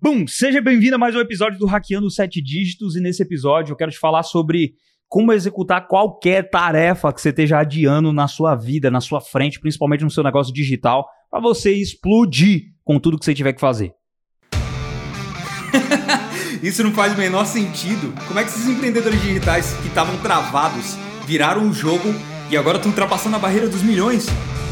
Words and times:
Bum! 0.00 0.28
Seja 0.28 0.60
bem-vindo 0.60 0.94
a 0.94 0.98
mais 0.98 1.16
um 1.16 1.18
episódio 1.18 1.58
do 1.58 1.66
Hackeando 1.66 2.08
7 2.08 2.40
Dígitos 2.40 2.94
e 2.94 3.00
nesse 3.00 3.20
episódio 3.20 3.72
eu 3.72 3.76
quero 3.76 3.90
te 3.90 3.98
falar 3.98 4.22
sobre 4.22 4.74
como 5.08 5.32
executar 5.32 5.88
qualquer 5.88 6.48
tarefa 6.48 7.12
que 7.12 7.20
você 7.20 7.30
esteja 7.30 7.58
adiando 7.58 8.12
na 8.12 8.28
sua 8.28 8.54
vida, 8.54 8.92
na 8.92 9.00
sua 9.00 9.20
frente, 9.20 9.58
principalmente 9.58 10.04
no 10.04 10.10
seu 10.10 10.22
negócio 10.22 10.54
digital, 10.54 11.04
para 11.28 11.40
você 11.40 11.72
explodir 11.72 12.66
com 12.84 13.00
tudo 13.00 13.18
que 13.18 13.24
você 13.24 13.34
tiver 13.34 13.52
que 13.52 13.60
fazer. 13.60 13.92
Isso 16.62 16.84
não 16.84 16.92
faz 16.92 17.12
o 17.14 17.18
menor 17.18 17.44
sentido. 17.44 18.14
Como 18.28 18.38
é 18.38 18.44
que 18.44 18.50
esses 18.50 18.68
empreendedores 18.68 19.20
digitais 19.20 19.72
que 19.82 19.88
estavam 19.88 20.16
travados 20.18 20.96
viraram 21.26 21.68
o 21.68 21.72
jogo 21.72 22.14
e 22.52 22.56
agora 22.56 22.76
estão 22.76 22.92
ultrapassando 22.92 23.34
a 23.34 23.40
barreira 23.40 23.68
dos 23.68 23.82
milhões? 23.82 24.26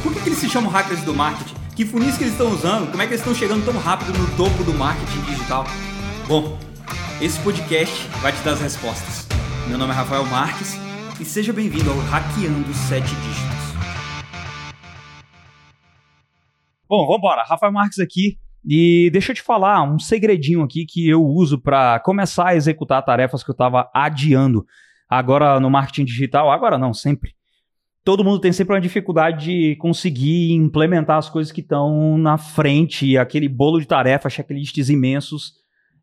Por 0.05 0.15
que, 0.15 0.21
que 0.21 0.29
eles 0.29 0.39
se 0.39 0.49
chamam 0.49 0.71
hackers 0.71 1.03
do 1.03 1.13
marketing? 1.13 1.66
Que 1.77 1.85
funis 1.85 2.17
que 2.17 2.25
eles 2.25 2.33
estão 2.33 2.51
usando? 2.51 2.91
Como 2.91 3.03
é 3.03 3.07
que 3.07 3.13
eles 3.13 3.21
estão 3.21 3.35
chegando 3.35 3.63
tão 3.63 3.79
rápido 3.79 4.11
no 4.19 4.35
topo 4.35 4.65
do 4.65 4.73
marketing 4.73 5.21
digital? 5.27 5.67
Bom, 6.27 6.59
esse 7.21 7.39
podcast 7.41 8.09
vai 8.23 8.33
te 8.33 8.43
dar 8.43 8.53
as 8.53 8.63
respostas. 8.63 9.29
Meu 9.69 9.77
nome 9.77 9.93
é 9.93 9.95
Rafael 9.95 10.25
Marques 10.25 10.79
e 11.21 11.25
seja 11.27 11.53
bem-vindo 11.53 11.91
ao 11.91 11.99
Hackeando 11.99 12.73
7 12.73 13.05
Dígitos. 13.05 13.67
Bom, 16.89 17.05
vamos 17.05 17.19
embora. 17.19 17.45
Rafael 17.45 17.73
Marques 17.73 17.99
aqui. 17.99 18.39
E 18.65 19.11
deixa 19.13 19.33
eu 19.33 19.37
te 19.37 19.43
falar 19.43 19.83
um 19.83 19.99
segredinho 19.99 20.63
aqui 20.63 20.87
que 20.87 21.07
eu 21.07 21.23
uso 21.23 21.61
para 21.61 22.01
começar 22.01 22.49
a 22.49 22.57
executar 22.57 23.05
tarefas 23.05 23.45
que 23.45 23.51
eu 23.51 23.53
estava 23.53 23.91
adiando 23.93 24.65
agora 25.07 25.61
no 25.61 25.69
marketing 25.69 26.07
digital. 26.07 26.51
Agora 26.51 26.79
não, 26.79 26.95
sempre 26.95 27.36
todo 28.07 28.23
mundo 28.23 28.39
tem 28.39 28.53
sempre 28.53 28.73
uma 28.73 28.81
dificuldade 28.81 29.47
de 29.47 29.77
conseguir 29.81 30.53
implementar 30.53 31.19
as 31.19 31.29
coisas 31.29 31.51
que 31.51 31.61
estão 31.61 32.17
na 32.17 32.39
frente, 32.39 33.19
aquele 33.19 33.49
bolo 33.49 33.81
de 33.81 33.87
tarefas, 33.87 34.33
checklists 34.33 34.89
imensos. 34.89 35.55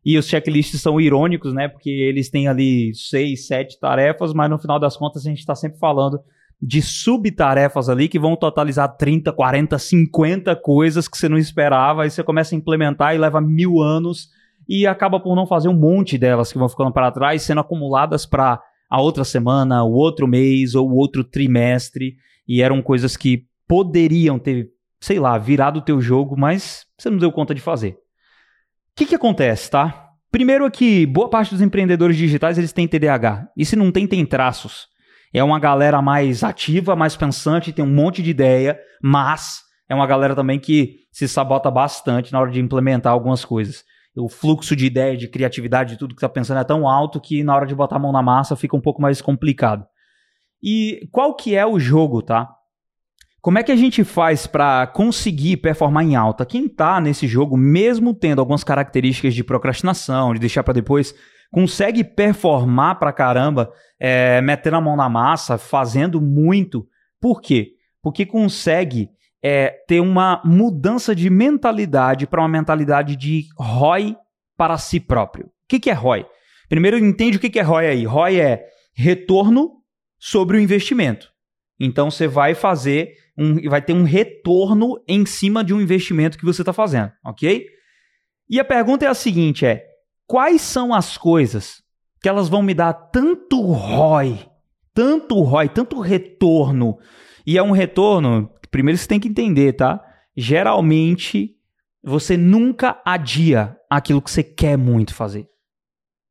E 0.04 0.18
os 0.18 0.28
checklists 0.28 0.82
são 0.82 1.00
irônicos, 1.00 1.54
né? 1.54 1.66
Porque 1.66 1.88
eles 1.88 2.28
têm 2.28 2.46
ali 2.46 2.94
seis, 2.94 3.46
sete 3.46 3.80
tarefas, 3.80 4.34
mas 4.34 4.50
no 4.50 4.58
final 4.58 4.78
das 4.78 4.98
contas 4.98 5.24
a 5.24 5.30
gente 5.30 5.38
está 5.38 5.54
sempre 5.54 5.78
falando 5.78 6.20
de 6.60 6.82
subtarefas 6.82 7.88
ali 7.88 8.06
que 8.06 8.18
vão 8.18 8.36
totalizar 8.36 8.98
30, 8.98 9.32
40, 9.32 9.78
50 9.78 10.54
coisas 10.56 11.08
que 11.08 11.16
você 11.16 11.26
não 11.26 11.38
esperava. 11.38 12.02
Aí 12.02 12.10
você 12.10 12.22
começa 12.22 12.54
a 12.54 12.58
implementar 12.58 13.14
e 13.14 13.18
leva 13.18 13.40
mil 13.40 13.80
anos 13.80 14.28
e 14.68 14.86
acaba 14.86 15.18
por 15.18 15.34
não 15.34 15.46
fazer 15.46 15.68
um 15.68 15.78
monte 15.78 16.18
delas 16.18 16.52
que 16.52 16.58
vão 16.58 16.68
ficando 16.68 16.92
para 16.92 17.10
trás, 17.10 17.40
sendo 17.40 17.62
acumuladas 17.62 18.26
para 18.26 18.60
a 18.94 19.00
outra 19.00 19.24
semana, 19.24 19.82
o 19.82 19.90
outro 19.90 20.28
mês 20.28 20.76
ou 20.76 20.88
o 20.88 20.94
outro 20.94 21.24
trimestre, 21.24 22.14
e 22.46 22.62
eram 22.62 22.80
coisas 22.80 23.16
que 23.16 23.44
poderiam 23.66 24.38
ter, 24.38 24.68
sei 25.00 25.18
lá, 25.18 25.36
virado 25.36 25.78
o 25.78 25.82
teu 25.82 26.00
jogo, 26.00 26.36
mas 26.38 26.86
você 26.96 27.10
não 27.10 27.18
deu 27.18 27.32
conta 27.32 27.52
de 27.52 27.60
fazer. 27.60 27.90
O 27.90 27.96
que, 28.94 29.06
que 29.06 29.16
acontece, 29.16 29.68
tá? 29.68 30.10
Primeiro 30.30 30.64
é 30.64 30.70
que 30.70 31.06
boa 31.06 31.28
parte 31.28 31.50
dos 31.50 31.60
empreendedores 31.60 32.16
digitais 32.16 32.56
eles 32.56 32.72
têm 32.72 32.86
TDAH. 32.86 33.48
E 33.56 33.64
se 33.64 33.74
não 33.74 33.90
tem, 33.90 34.06
tem 34.06 34.24
traços. 34.24 34.86
É 35.32 35.42
uma 35.42 35.58
galera 35.58 36.00
mais 36.00 36.44
ativa, 36.44 36.94
mais 36.94 37.16
pensante, 37.16 37.72
tem 37.72 37.84
um 37.84 37.92
monte 37.92 38.22
de 38.22 38.30
ideia, 38.30 38.78
mas 39.02 39.62
é 39.88 39.94
uma 39.94 40.06
galera 40.06 40.36
também 40.36 40.60
que 40.60 41.00
se 41.10 41.26
sabota 41.26 41.68
bastante 41.68 42.32
na 42.32 42.38
hora 42.38 42.52
de 42.52 42.60
implementar 42.60 43.12
algumas 43.12 43.44
coisas 43.44 43.82
o 44.16 44.28
fluxo 44.28 44.76
de 44.76 44.86
ideia, 44.86 45.16
de 45.16 45.28
criatividade, 45.28 45.94
de 45.94 45.98
tudo 45.98 46.14
que 46.14 46.18
está 46.18 46.28
pensando 46.28 46.60
é 46.60 46.64
tão 46.64 46.88
alto 46.88 47.20
que 47.20 47.42
na 47.42 47.54
hora 47.54 47.66
de 47.66 47.74
botar 47.74 47.96
a 47.96 47.98
mão 47.98 48.12
na 48.12 48.22
massa 48.22 48.54
fica 48.54 48.76
um 48.76 48.80
pouco 48.80 49.02
mais 49.02 49.20
complicado. 49.20 49.84
E 50.62 51.08
qual 51.10 51.34
que 51.34 51.54
é 51.54 51.66
o 51.66 51.78
jogo, 51.78 52.22
tá? 52.22 52.48
Como 53.40 53.58
é 53.58 53.62
que 53.62 53.72
a 53.72 53.76
gente 53.76 54.02
faz 54.04 54.46
para 54.46 54.86
conseguir 54.86 55.58
performar 55.58 56.04
em 56.04 56.16
alta? 56.16 56.46
Quem 56.46 56.64
está 56.64 56.98
nesse 57.00 57.26
jogo, 57.26 57.58
mesmo 57.58 58.14
tendo 58.14 58.38
algumas 58.38 58.64
características 58.64 59.34
de 59.34 59.44
procrastinação, 59.44 60.32
de 60.32 60.40
deixar 60.40 60.62
para 60.62 60.72
depois, 60.72 61.14
consegue 61.52 62.02
performar 62.02 62.98
para 62.98 63.12
caramba, 63.12 63.70
é, 64.00 64.40
metendo 64.40 64.76
a 64.76 64.80
mão 64.80 64.96
na 64.96 65.10
massa, 65.10 65.58
fazendo 65.58 66.20
muito. 66.20 66.86
Por 67.20 67.42
quê? 67.42 67.72
Porque 68.02 68.24
consegue 68.24 69.10
é 69.46 69.68
ter 69.86 70.00
uma 70.00 70.40
mudança 70.42 71.14
de 71.14 71.28
mentalidade 71.28 72.26
para 72.26 72.40
uma 72.40 72.48
mentalidade 72.48 73.14
de 73.14 73.44
ROI 73.58 74.16
para 74.56 74.78
si 74.78 74.98
próprio. 74.98 75.44
O 75.44 75.50
que, 75.68 75.78
que 75.78 75.90
é 75.90 75.92
ROI? 75.92 76.24
Primeiro, 76.66 76.96
entende 76.96 77.36
o 77.36 77.40
que, 77.40 77.50
que 77.50 77.58
é 77.58 77.62
ROI 77.62 77.86
aí. 77.86 78.06
ROI 78.06 78.40
é 78.40 78.64
retorno 78.94 79.82
sobre 80.18 80.56
o 80.56 80.60
investimento. 80.60 81.28
Então, 81.78 82.10
você 82.10 82.26
vai 82.26 82.54
fazer 82.54 83.10
um, 83.36 83.68
vai 83.68 83.82
ter 83.82 83.92
um 83.92 84.04
retorno 84.04 84.98
em 85.06 85.26
cima 85.26 85.62
de 85.62 85.74
um 85.74 85.80
investimento 85.80 86.38
que 86.38 86.44
você 86.44 86.62
está 86.62 86.72
fazendo, 86.72 87.12
ok? 87.22 87.66
E 88.48 88.58
a 88.58 88.64
pergunta 88.64 89.04
é 89.04 89.08
a 89.08 89.14
seguinte: 89.14 89.66
é 89.66 89.84
quais 90.26 90.62
são 90.62 90.94
as 90.94 91.18
coisas 91.18 91.82
que 92.22 92.28
elas 92.30 92.48
vão 92.48 92.62
me 92.62 92.72
dar 92.72 92.94
tanto 92.94 93.60
ROI, 93.60 94.38
tanto 94.94 95.42
ROI, 95.42 95.68
tanto 95.68 96.00
retorno? 96.00 96.96
E 97.46 97.58
é 97.58 97.62
um 97.62 97.72
retorno 97.72 98.50
primeiro 98.74 98.98
você 98.98 99.06
tem 99.06 99.20
que 99.20 99.28
entender, 99.28 99.74
tá? 99.74 100.04
Geralmente, 100.36 101.52
você 102.02 102.36
nunca 102.36 103.00
adia 103.04 103.76
aquilo 103.88 104.20
que 104.20 104.28
você 104.28 104.42
quer 104.42 104.76
muito 104.76 105.14
fazer. 105.14 105.46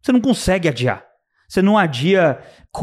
Você 0.01 0.11
não 0.11 0.19
consegue 0.19 0.67
adiar. 0.67 1.05
Você 1.47 1.61
não 1.61 1.77
adia 1.77 2.37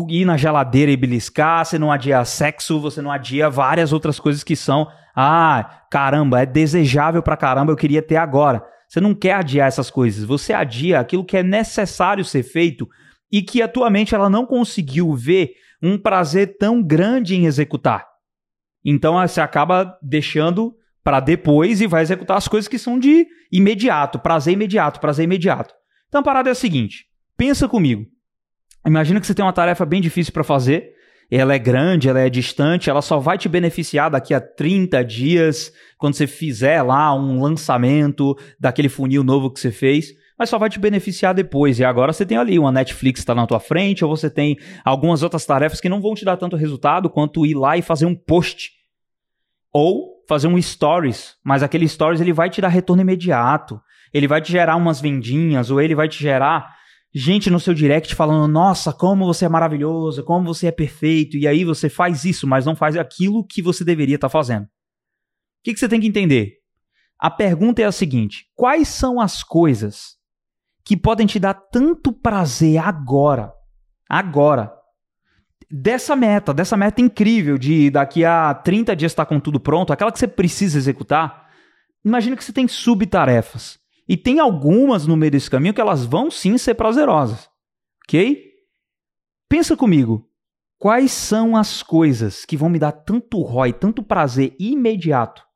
ir 0.08 0.24
na 0.24 0.38
geladeira 0.38 0.90
e 0.90 0.96
beliscar, 0.96 1.66
você 1.66 1.78
não 1.78 1.92
adia 1.92 2.24
sexo, 2.24 2.80
você 2.80 3.02
não 3.02 3.12
adia 3.12 3.50
várias 3.50 3.92
outras 3.92 4.18
coisas 4.18 4.42
que 4.42 4.56
são, 4.56 4.90
ah, 5.14 5.82
caramba, 5.90 6.40
é 6.40 6.46
desejável 6.46 7.22
pra 7.22 7.36
caramba, 7.36 7.70
eu 7.70 7.76
queria 7.76 8.00
ter 8.00 8.16
agora. 8.16 8.64
Você 8.88 8.98
não 8.98 9.14
quer 9.14 9.34
adiar 9.34 9.68
essas 9.68 9.90
coisas, 9.90 10.24
você 10.24 10.54
adia 10.54 11.00
aquilo 11.00 11.22
que 11.22 11.36
é 11.36 11.42
necessário 11.42 12.24
ser 12.24 12.44
feito 12.44 12.88
e 13.30 13.42
que 13.42 13.60
atualmente 13.60 14.14
ela 14.14 14.30
não 14.30 14.46
conseguiu 14.46 15.12
ver 15.12 15.50
um 15.82 15.98
prazer 15.98 16.56
tão 16.58 16.82
grande 16.82 17.36
em 17.36 17.44
executar. 17.44 18.09
Então 18.84 19.14
você 19.14 19.40
acaba 19.40 19.98
deixando 20.02 20.74
para 21.02 21.20
depois 21.20 21.80
e 21.80 21.86
vai 21.86 22.02
executar 22.02 22.36
as 22.36 22.48
coisas 22.48 22.68
que 22.68 22.78
são 22.78 22.98
de 22.98 23.26
imediato, 23.50 24.18
prazer 24.18 24.54
imediato, 24.54 25.00
prazer 25.00 25.24
imediato. 25.24 25.74
Então 26.08 26.20
a 26.20 26.24
parada 26.24 26.48
é 26.48 26.52
a 26.52 26.54
seguinte: 26.54 27.06
pensa 27.36 27.68
comigo. 27.68 28.06
Imagina 28.86 29.20
que 29.20 29.26
você 29.26 29.34
tem 29.34 29.44
uma 29.44 29.52
tarefa 29.52 29.84
bem 29.84 30.00
difícil 30.00 30.32
para 30.32 30.42
fazer, 30.42 30.94
ela 31.30 31.54
é 31.54 31.58
grande, 31.58 32.08
ela 32.08 32.20
é 32.20 32.30
distante, 32.30 32.88
ela 32.88 33.02
só 33.02 33.18
vai 33.18 33.36
te 33.36 33.48
beneficiar 33.48 34.10
daqui 34.10 34.32
a 34.32 34.40
30 34.40 35.04
dias, 35.04 35.72
quando 35.98 36.14
você 36.14 36.26
fizer 36.26 36.82
lá 36.82 37.14
um 37.14 37.42
lançamento 37.42 38.36
daquele 38.58 38.88
funil 38.88 39.22
novo 39.22 39.50
que 39.50 39.60
você 39.60 39.70
fez 39.70 40.14
mas 40.40 40.48
só 40.48 40.56
vai 40.56 40.70
te 40.70 40.78
beneficiar 40.78 41.34
depois. 41.34 41.78
E 41.78 41.84
agora 41.84 42.14
você 42.14 42.24
tem 42.24 42.38
ali 42.38 42.58
uma 42.58 42.72
Netflix 42.72 43.20
está 43.20 43.34
na 43.34 43.46
tua 43.46 43.60
frente, 43.60 44.02
ou 44.02 44.16
você 44.16 44.30
tem 44.30 44.56
algumas 44.82 45.22
outras 45.22 45.44
tarefas 45.44 45.82
que 45.82 45.88
não 45.88 46.00
vão 46.00 46.14
te 46.14 46.24
dar 46.24 46.38
tanto 46.38 46.56
resultado 46.56 47.10
quanto 47.10 47.44
ir 47.44 47.52
lá 47.52 47.76
e 47.76 47.82
fazer 47.82 48.06
um 48.06 48.14
post. 48.14 48.70
Ou 49.70 50.24
fazer 50.26 50.48
um 50.48 50.60
stories, 50.60 51.36
mas 51.44 51.62
aquele 51.62 51.86
stories 51.86 52.22
ele 52.22 52.32
vai 52.32 52.48
te 52.48 52.58
dar 52.58 52.68
retorno 52.68 53.02
imediato. 53.02 53.78
Ele 54.14 54.26
vai 54.26 54.40
te 54.40 54.50
gerar 54.50 54.76
umas 54.76 54.98
vendinhas, 54.98 55.70
ou 55.70 55.78
ele 55.78 55.94
vai 55.94 56.08
te 56.08 56.18
gerar 56.18 56.74
gente 57.14 57.50
no 57.50 57.60
seu 57.60 57.74
direct 57.74 58.14
falando: 58.14 58.50
Nossa, 58.50 58.94
como 58.94 59.26
você 59.26 59.44
é 59.44 59.48
maravilhoso, 59.48 60.24
como 60.24 60.46
você 60.46 60.68
é 60.68 60.72
perfeito. 60.72 61.36
E 61.36 61.46
aí 61.46 61.66
você 61.66 61.90
faz 61.90 62.24
isso, 62.24 62.46
mas 62.46 62.64
não 62.64 62.74
faz 62.74 62.96
aquilo 62.96 63.44
que 63.46 63.60
você 63.60 63.84
deveria 63.84 64.14
estar 64.14 64.28
tá 64.28 64.32
fazendo. 64.32 64.64
O 64.64 64.68
que, 65.64 65.74
que 65.74 65.78
você 65.78 65.88
tem 65.88 66.00
que 66.00 66.08
entender? 66.08 66.54
A 67.18 67.30
pergunta 67.30 67.82
é 67.82 67.84
a 67.84 67.92
seguinte: 67.92 68.46
quais 68.56 68.88
são 68.88 69.20
as 69.20 69.44
coisas 69.44 70.18
que 70.90 70.96
podem 70.96 71.24
te 71.24 71.38
dar 71.38 71.54
tanto 71.54 72.12
prazer 72.12 72.76
agora, 72.78 73.54
agora, 74.08 74.76
dessa 75.70 76.16
meta, 76.16 76.52
dessa 76.52 76.76
meta 76.76 77.00
incrível 77.00 77.56
de 77.56 77.90
daqui 77.90 78.24
a 78.24 78.52
30 78.52 78.96
dias 78.96 79.12
estar 79.12 79.24
tá 79.24 79.28
com 79.28 79.38
tudo 79.38 79.60
pronto, 79.60 79.92
aquela 79.92 80.10
que 80.10 80.18
você 80.18 80.26
precisa 80.26 80.76
executar. 80.76 81.48
Imagina 82.04 82.36
que 82.36 82.42
você 82.42 82.52
tem 82.52 82.66
subtarefas. 82.66 83.78
E 84.08 84.16
tem 84.16 84.40
algumas 84.40 85.06
no 85.06 85.16
meio 85.16 85.30
desse 85.30 85.48
caminho 85.48 85.72
que 85.72 85.80
elas 85.80 86.04
vão 86.04 86.28
sim 86.28 86.58
ser 86.58 86.74
prazerosas. 86.74 87.48
Ok? 88.04 88.46
Pensa 89.48 89.76
comigo. 89.76 90.28
Quais 90.76 91.12
são 91.12 91.56
as 91.56 91.84
coisas 91.84 92.44
que 92.44 92.56
vão 92.56 92.68
me 92.68 92.80
dar 92.80 92.90
tanto 92.90 93.40
ROI, 93.42 93.74
tanto 93.74 94.02
prazer 94.02 94.56
imediato, 94.58 95.46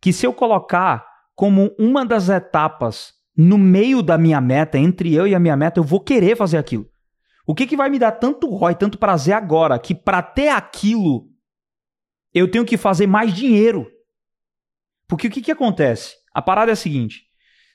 que 0.00 0.12
se 0.12 0.26
eu 0.26 0.32
colocar 0.32 1.06
como 1.36 1.72
uma 1.78 2.04
das 2.04 2.28
etapas 2.28 3.19
no 3.42 3.56
meio 3.56 4.02
da 4.02 4.18
minha 4.18 4.38
meta, 4.38 4.76
entre 4.76 5.14
eu 5.14 5.26
e 5.26 5.34
a 5.34 5.38
minha 5.40 5.56
meta, 5.56 5.80
eu 5.80 5.84
vou 5.84 5.98
querer 5.98 6.36
fazer 6.36 6.58
aquilo. 6.58 6.86
O 7.46 7.54
que, 7.54 7.66
que 7.66 7.74
vai 7.74 7.88
me 7.88 7.98
dar 7.98 8.12
tanto 8.12 8.46
ROI, 8.46 8.74
tanto 8.74 8.98
prazer 8.98 9.32
agora, 9.32 9.78
que 9.78 9.94
para 9.94 10.20
ter 10.20 10.48
aquilo 10.48 11.26
eu 12.34 12.50
tenho 12.50 12.66
que 12.66 12.76
fazer 12.76 13.06
mais 13.06 13.32
dinheiro? 13.32 13.90
Porque 15.08 15.28
o 15.28 15.30
que, 15.30 15.40
que 15.40 15.50
acontece? 15.50 16.16
A 16.34 16.42
parada 16.42 16.70
é 16.70 16.74
a 16.74 16.76
seguinte: 16.76 17.22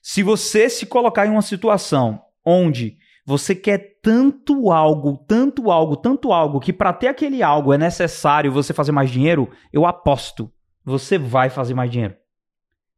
se 0.03 0.21
você 0.21 0.69
se 0.69 0.85
colocar 0.85 1.25
em 1.25 1.31
uma 1.31 1.41
situação 1.41 2.21
onde 2.45 2.95
você 3.25 3.55
quer 3.55 3.97
tanto 4.03 4.71
algo, 4.71 5.17
tanto 5.27 5.71
algo, 5.71 5.97
tanto 5.97 6.31
algo, 6.31 6.59
que 6.59 6.71
para 6.71 6.93
ter 6.93 7.07
aquele 7.07 7.41
algo 7.41 7.73
é 7.73 7.77
necessário 7.77 8.51
você 8.51 8.71
fazer 8.71 8.91
mais 8.91 9.09
dinheiro, 9.09 9.49
eu 9.73 9.83
aposto, 9.83 10.53
você 10.83 11.17
vai 11.17 11.49
fazer 11.49 11.73
mais 11.73 11.89
dinheiro. 11.89 12.15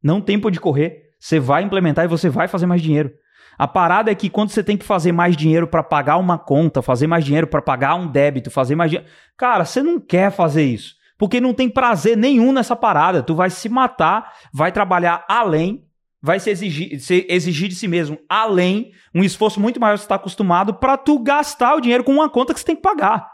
Não 0.02 0.20
tem 0.20 0.38
por 0.38 0.50
de 0.50 0.60
correr. 0.60 1.07
Você 1.18 1.40
vai 1.40 1.62
implementar 1.62 2.04
e 2.04 2.08
você 2.08 2.28
vai 2.28 2.48
fazer 2.48 2.66
mais 2.66 2.80
dinheiro. 2.80 3.10
A 3.58 3.66
parada 3.66 4.10
é 4.10 4.14
que 4.14 4.30
quando 4.30 4.50
você 4.50 4.62
tem 4.62 4.76
que 4.76 4.84
fazer 4.84 5.10
mais 5.10 5.36
dinheiro 5.36 5.66
para 5.66 5.82
pagar 5.82 6.16
uma 6.16 6.38
conta, 6.38 6.80
fazer 6.80 7.08
mais 7.08 7.24
dinheiro 7.24 7.46
para 7.46 7.60
pagar 7.60 7.96
um 7.96 8.06
débito, 8.06 8.50
fazer 8.50 8.76
mais 8.76 8.90
dinheiro. 8.90 9.10
Cara, 9.36 9.64
você 9.64 9.82
não 9.82 9.98
quer 9.98 10.30
fazer 10.30 10.64
isso. 10.64 10.94
Porque 11.18 11.40
não 11.40 11.52
tem 11.52 11.68
prazer 11.68 12.16
nenhum 12.16 12.52
nessa 12.52 12.76
parada. 12.76 13.22
Tu 13.22 13.34
vai 13.34 13.50
se 13.50 13.68
matar, 13.68 14.32
vai 14.52 14.70
trabalhar 14.70 15.24
além, 15.28 15.84
vai 16.22 16.38
se 16.38 16.50
exigir, 16.50 17.00
se 17.00 17.26
exigir 17.28 17.68
de 17.68 17.74
si 17.74 17.88
mesmo 17.88 18.16
além, 18.28 18.92
um 19.12 19.24
esforço 19.24 19.60
muito 19.60 19.80
maior 19.80 19.94
que 19.94 20.00
você 20.00 20.04
está 20.04 20.14
acostumado 20.14 20.74
para 20.74 20.96
tu 20.96 21.18
gastar 21.18 21.74
o 21.74 21.80
dinheiro 21.80 22.04
com 22.04 22.12
uma 22.12 22.30
conta 22.30 22.54
que 22.54 22.60
você 22.60 22.66
tem 22.66 22.76
que 22.76 22.82
pagar. 22.82 23.28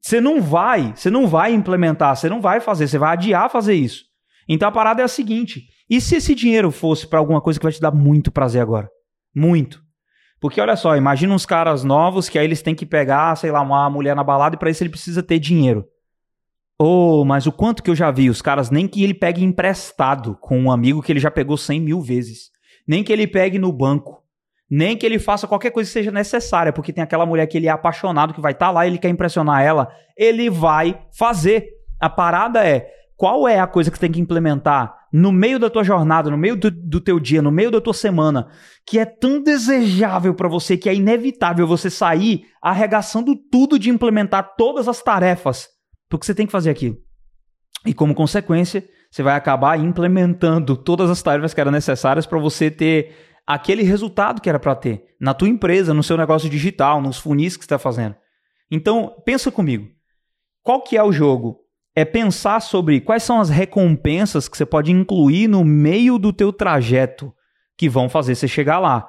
Você 0.00 0.20
não 0.20 0.40
vai, 0.40 0.92
você 0.94 1.10
não 1.10 1.26
vai 1.26 1.52
implementar, 1.52 2.16
você 2.16 2.28
não 2.28 2.40
vai 2.40 2.60
fazer, 2.60 2.86
você 2.86 2.98
vai 2.98 3.12
adiar 3.12 3.50
fazer 3.50 3.74
isso. 3.74 4.04
Então 4.48 4.68
a 4.68 4.72
parada 4.72 5.02
é 5.02 5.04
a 5.04 5.08
seguinte: 5.08 5.64
e 5.90 6.00
se 6.00 6.14
esse 6.14 6.36
dinheiro 6.36 6.70
fosse 6.70 7.04
para 7.04 7.18
alguma 7.18 7.40
coisa 7.40 7.58
que 7.58 7.64
vai 7.64 7.72
te 7.72 7.80
dar 7.80 7.90
muito 7.90 8.30
prazer 8.30 8.62
agora? 8.62 8.88
Muito. 9.34 9.82
Porque 10.40 10.60
olha 10.60 10.76
só, 10.76 10.96
imagina 10.96 11.34
uns 11.34 11.44
caras 11.44 11.82
novos 11.82 12.28
que 12.28 12.38
aí 12.38 12.44
eles 12.44 12.62
têm 12.62 12.74
que 12.74 12.86
pegar, 12.86 13.36
sei 13.36 13.50
lá, 13.50 13.60
uma 13.60 13.90
mulher 13.90 14.14
na 14.14 14.22
balada 14.22 14.54
e 14.54 14.58
para 14.58 14.70
isso 14.70 14.82
ele 14.82 14.90
precisa 14.90 15.22
ter 15.22 15.40
dinheiro. 15.40 15.84
Oh, 16.78 17.24
mas 17.26 17.46
o 17.46 17.52
quanto 17.52 17.82
que 17.82 17.90
eu 17.90 17.94
já 17.94 18.10
vi, 18.10 18.30
os 18.30 18.40
caras 18.40 18.70
nem 18.70 18.88
que 18.88 19.04
ele 19.04 19.12
pegue 19.12 19.44
emprestado 19.44 20.38
com 20.40 20.58
um 20.58 20.70
amigo 20.70 21.02
que 21.02 21.12
ele 21.12 21.20
já 21.20 21.30
pegou 21.30 21.58
100 21.58 21.80
mil 21.80 22.00
vezes. 22.00 22.50
Nem 22.88 23.04
que 23.04 23.12
ele 23.12 23.26
pegue 23.26 23.58
no 23.58 23.70
banco. 23.70 24.22
Nem 24.70 24.96
que 24.96 25.04
ele 25.04 25.18
faça 25.18 25.46
qualquer 25.46 25.72
coisa 25.72 25.88
que 25.88 25.92
seja 25.92 26.10
necessária, 26.12 26.72
porque 26.72 26.92
tem 26.92 27.02
aquela 27.02 27.26
mulher 27.26 27.46
que 27.48 27.58
ele 27.58 27.66
é 27.66 27.70
apaixonado, 27.70 28.32
que 28.32 28.40
vai 28.40 28.52
estar 28.52 28.66
tá 28.66 28.72
lá, 28.72 28.86
ele 28.86 28.96
quer 28.96 29.08
impressionar 29.08 29.62
ela, 29.62 29.92
ele 30.16 30.48
vai 30.48 31.02
fazer. 31.12 31.68
A 31.98 32.08
parada 32.08 32.64
é, 32.64 32.88
qual 33.20 33.46
é 33.46 33.60
a 33.60 33.66
coisa 33.66 33.90
que 33.90 33.98
você 33.98 34.00
tem 34.00 34.12
que 34.12 34.20
implementar 34.20 34.96
no 35.12 35.30
meio 35.30 35.58
da 35.58 35.68
tua 35.68 35.84
jornada, 35.84 36.30
no 36.30 36.38
meio 36.38 36.56
do, 36.56 36.70
do 36.70 37.02
teu 37.02 37.20
dia, 37.20 37.42
no 37.42 37.50
meio 37.50 37.70
da 37.70 37.78
tua 37.78 37.92
semana, 37.92 38.48
que 38.86 38.98
é 38.98 39.04
tão 39.04 39.42
desejável 39.42 40.32
para 40.32 40.48
você 40.48 40.74
que 40.74 40.88
é 40.88 40.94
inevitável 40.94 41.66
você 41.66 41.90
sair 41.90 42.46
arregaçando 42.62 43.36
tudo 43.36 43.78
de 43.78 43.90
implementar 43.90 44.54
todas 44.56 44.88
as 44.88 45.02
tarefas, 45.02 45.68
porque 46.08 46.24
você 46.24 46.34
tem 46.34 46.46
que 46.46 46.52
fazer 46.52 46.70
aquilo. 46.70 46.96
E 47.84 47.92
como 47.92 48.14
consequência, 48.14 48.88
você 49.10 49.22
vai 49.22 49.34
acabar 49.34 49.78
implementando 49.78 50.74
todas 50.74 51.10
as 51.10 51.20
tarefas 51.20 51.52
que 51.52 51.60
eram 51.60 51.70
necessárias 51.70 52.24
para 52.24 52.38
você 52.38 52.70
ter 52.70 53.14
aquele 53.46 53.82
resultado 53.82 54.40
que 54.40 54.48
era 54.48 54.58
para 54.58 54.74
ter 54.74 55.04
na 55.20 55.34
tua 55.34 55.48
empresa, 55.48 55.92
no 55.92 56.02
seu 56.02 56.16
negócio 56.16 56.48
digital, 56.48 57.02
nos 57.02 57.18
funis 57.18 57.54
que 57.54 57.64
você 57.64 57.66
está 57.66 57.78
fazendo. 57.78 58.16
Então, 58.70 59.14
pensa 59.26 59.52
comigo. 59.52 59.88
Qual 60.62 60.82
que 60.82 60.96
é 60.96 61.02
o 61.02 61.12
jogo? 61.12 61.58
É 61.94 62.04
pensar 62.04 62.60
sobre 62.60 63.00
quais 63.00 63.22
são 63.22 63.40
as 63.40 63.48
recompensas 63.48 64.48
que 64.48 64.56
você 64.56 64.64
pode 64.64 64.92
incluir 64.92 65.48
no 65.48 65.64
meio 65.64 66.18
do 66.18 66.32
teu 66.32 66.52
trajeto 66.52 67.32
que 67.76 67.88
vão 67.88 68.08
fazer 68.08 68.34
você 68.34 68.46
chegar 68.46 68.78
lá. 68.78 69.08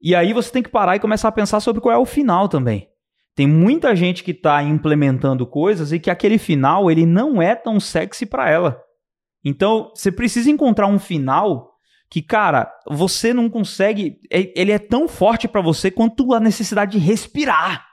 E 0.00 0.14
aí 0.14 0.32
você 0.32 0.50
tem 0.50 0.62
que 0.62 0.68
parar 0.68 0.96
e 0.96 1.00
começar 1.00 1.28
a 1.28 1.32
pensar 1.32 1.60
sobre 1.60 1.80
qual 1.80 1.94
é 1.94 1.98
o 1.98 2.06
final 2.06 2.48
também. 2.48 2.88
Tem 3.34 3.46
muita 3.46 3.94
gente 3.96 4.22
que 4.22 4.32
está 4.32 4.62
implementando 4.62 5.46
coisas 5.46 5.92
e 5.92 5.98
que 5.98 6.10
aquele 6.10 6.38
final 6.38 6.90
ele 6.90 7.06
não 7.06 7.40
é 7.40 7.54
tão 7.54 7.78
sexy 7.78 8.26
para 8.26 8.50
ela. 8.50 8.82
Então 9.44 9.92
você 9.94 10.12
precisa 10.12 10.50
encontrar 10.50 10.86
um 10.86 10.98
final 10.98 11.72
que, 12.10 12.20
cara, 12.20 12.70
você 12.86 13.32
não 13.32 13.48
consegue. 13.48 14.18
É, 14.30 14.52
ele 14.54 14.70
é 14.70 14.78
tão 14.78 15.08
forte 15.08 15.48
para 15.48 15.62
você 15.62 15.90
quanto 15.90 16.34
a 16.34 16.40
necessidade 16.40 16.98
de 16.98 16.98
respirar. 16.98 17.86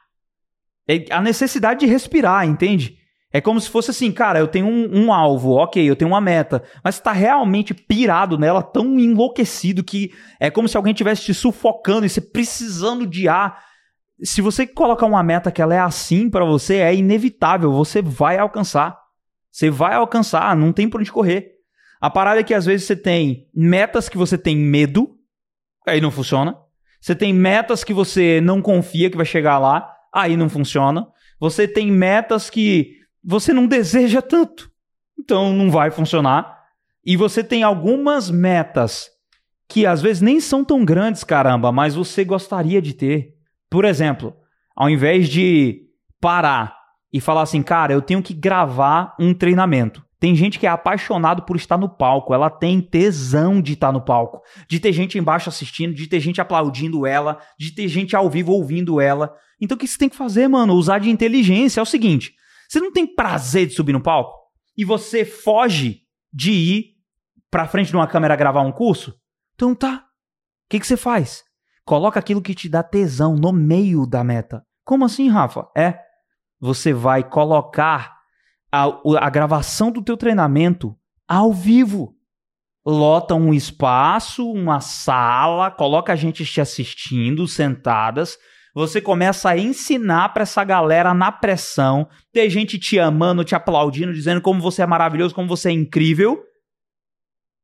É 0.87 1.05
a 1.11 1.21
necessidade 1.21 1.81
de 1.81 1.85
respirar, 1.85 2.45
entende? 2.45 2.98
É 3.31 3.39
como 3.39 3.61
se 3.61 3.69
fosse 3.69 3.91
assim, 3.91 4.11
cara, 4.11 4.39
eu 4.39 4.47
tenho 4.47 4.65
um, 4.65 5.05
um 5.05 5.13
alvo, 5.13 5.51
ok, 5.51 5.87
eu 5.87 5.95
tenho 5.95 6.09
uma 6.09 6.21
meta, 6.21 6.63
mas 6.83 6.99
tá 6.99 7.11
realmente 7.11 7.75
pirado 7.75 8.39
nela, 8.39 8.63
tão 8.63 8.99
enlouquecido 8.99 9.83
que 9.83 10.11
é 10.39 10.49
como 10.49 10.67
se 10.67 10.75
alguém 10.75 10.93
estivesse 10.93 11.25
te 11.25 11.33
sufocando 11.33 12.05
e 12.05 12.09
você 12.09 12.21
precisando 12.21 13.05
de 13.05 13.27
ar. 13.27 13.63
Se 14.23 14.41
você 14.41 14.65
colocar 14.65 15.05
uma 15.05 15.21
meta 15.21 15.51
que 15.51 15.61
ela 15.61 15.75
é 15.75 15.79
assim 15.79 16.27
para 16.27 16.43
você, 16.43 16.77
é 16.77 16.95
inevitável, 16.95 17.71
você 17.71 18.01
vai 18.01 18.37
alcançar. 18.37 18.99
Você 19.51 19.69
vai 19.69 19.93
alcançar, 19.93 20.55
não 20.55 20.73
tem 20.73 20.89
por 20.89 20.99
onde 20.99 21.11
correr. 21.11 21.51
A 22.01 22.09
parada 22.09 22.39
é 22.39 22.43
que 22.43 22.53
às 22.53 22.65
vezes 22.65 22.87
você 22.87 22.95
tem 22.95 23.47
metas 23.53 24.09
que 24.09 24.17
você 24.17 24.37
tem 24.37 24.57
medo, 24.57 25.15
aí 25.87 26.01
não 26.01 26.09
funciona. 26.09 26.57
Você 26.99 27.15
tem 27.15 27.31
metas 27.31 27.83
que 27.83 27.93
você 27.93 28.41
não 28.41 28.61
confia 28.61 29.09
que 29.09 29.17
vai 29.17 29.25
chegar 29.25 29.59
lá, 29.59 29.89
aí 30.13 30.35
não 30.35 30.49
funciona. 30.49 31.07
Você 31.39 31.67
tem 31.67 31.91
metas 31.91 32.49
que 32.49 32.98
você 33.23 33.53
não 33.53 33.67
deseja 33.67 34.21
tanto. 34.21 34.69
Então 35.17 35.53
não 35.53 35.69
vai 35.69 35.91
funcionar. 35.91 36.57
E 37.05 37.17
você 37.17 37.43
tem 37.43 37.63
algumas 37.63 38.29
metas 38.29 39.09
que 39.67 39.85
às 39.85 40.01
vezes 40.01 40.21
nem 40.21 40.39
são 40.39 40.65
tão 40.65 40.83
grandes, 40.83 41.23
caramba, 41.23 41.71
mas 41.71 41.95
você 41.95 42.23
gostaria 42.23 42.81
de 42.81 42.93
ter. 42.93 43.35
Por 43.69 43.85
exemplo, 43.85 44.35
ao 44.75 44.89
invés 44.89 45.29
de 45.29 45.81
parar 46.19 46.75
e 47.13 47.21
falar 47.21 47.43
assim, 47.43 47.61
cara, 47.61 47.93
eu 47.93 48.01
tenho 48.01 48.21
que 48.21 48.33
gravar 48.33 49.15
um 49.19 49.33
treinamento. 49.33 50.03
Tem 50.19 50.35
gente 50.35 50.59
que 50.59 50.67
é 50.67 50.69
apaixonado 50.69 51.43
por 51.43 51.55
estar 51.55 51.77
no 51.77 51.87
palco, 51.87 52.33
ela 52.33 52.49
tem 52.49 52.81
tesão 52.81 53.61
de 53.61 53.73
estar 53.73 53.91
no 53.91 54.01
palco, 54.01 54.41
de 54.67 54.79
ter 54.79 54.91
gente 54.91 55.17
embaixo 55.17 55.47
assistindo, 55.47 55.93
de 55.93 56.07
ter 56.07 56.19
gente 56.19 56.41
aplaudindo 56.41 57.05
ela, 57.05 57.39
de 57.57 57.71
ter 57.71 57.87
gente 57.87 58.15
ao 58.15 58.29
vivo 58.29 58.51
ouvindo 58.51 58.99
ela. 58.99 59.33
Então 59.61 59.75
o 59.75 59.79
que 59.79 59.87
você 59.87 59.97
tem 59.97 60.09
que 60.09 60.17
fazer, 60.17 60.47
mano? 60.49 60.73
Usar 60.73 60.99
de 60.99 61.09
inteligência. 61.09 61.79
É 61.79 61.83
o 61.83 61.85
seguinte: 61.85 62.33
você 62.69 62.79
não 62.79 62.91
tem 62.91 63.07
prazer 63.07 63.65
de 63.65 63.73
subir 63.73 63.93
no 63.93 64.01
palco? 64.01 64.37
E 64.77 64.85
você 64.85 65.25
foge 65.25 66.03
de 66.31 66.51
ir 66.51 66.85
pra 67.49 67.67
frente 67.67 67.89
de 67.89 67.95
uma 67.95 68.07
câmera 68.07 68.35
gravar 68.35 68.61
um 68.61 68.71
curso? 68.71 69.19
Então 69.55 69.73
tá. 69.73 69.95
O 69.95 70.69
que, 70.69 70.79
que 70.79 70.85
você 70.85 70.95
faz? 70.95 71.43
Coloca 71.83 72.19
aquilo 72.19 72.43
que 72.43 72.53
te 72.53 72.69
dá 72.69 72.83
tesão 72.83 73.35
no 73.35 73.51
meio 73.51 74.05
da 74.05 74.23
meta. 74.23 74.63
Como 74.85 75.03
assim, 75.03 75.27
Rafa? 75.27 75.67
É. 75.75 75.99
Você 76.59 76.93
vai 76.93 77.27
colocar 77.27 78.19
a, 78.71 78.85
a 79.19 79.29
gravação 79.31 79.91
do 79.91 80.03
teu 80.03 80.15
treinamento 80.15 80.95
ao 81.27 81.51
vivo. 81.51 82.15
Lota 82.85 83.33
um 83.33 83.51
espaço, 83.51 84.47
uma 84.47 84.79
sala, 84.79 85.71
coloca 85.71 86.13
a 86.13 86.15
gente 86.15 86.45
te 86.45 86.61
assistindo, 86.61 87.47
sentadas, 87.47 88.37
você 88.73 89.01
começa 89.01 89.49
a 89.49 89.57
ensinar 89.57 90.29
para 90.29 90.43
essa 90.43 90.63
galera 90.63 91.13
na 91.13 91.31
pressão, 91.31 92.07
ter 92.31 92.49
gente 92.49 92.77
te 92.77 92.99
amando, 92.99 93.43
te 93.43 93.55
aplaudindo, 93.55 94.13
dizendo 94.13 94.41
como 94.41 94.61
você 94.61 94.81
é 94.81 94.85
maravilhoso, 94.85 95.33
como 95.33 95.47
você 95.47 95.69
é 95.69 95.73
incrível. 95.73 96.43